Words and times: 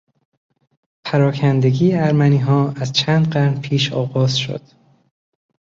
پراکندگی 1.05 1.93
ارمنیها 1.95 2.71
از 2.77 2.93
چند 2.93 3.29
قرن 3.31 3.61
پیش 3.61 3.93
آغاز 3.93 4.37
شد. 4.37 4.61